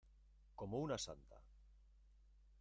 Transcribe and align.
como 0.55 0.79
una 0.79 0.97
santa. 0.97 1.39